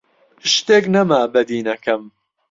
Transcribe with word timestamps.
شتێک 0.51 0.85
نەما 0.93 1.21
بەدیی 1.33 1.65
نەکەم: 1.69 2.01